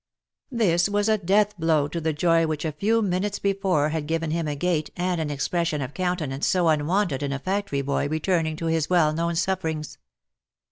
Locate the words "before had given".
3.37-4.31